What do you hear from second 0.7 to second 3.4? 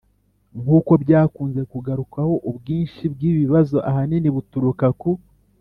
uko byakunze kugarukwaho ubwinshi bw ibi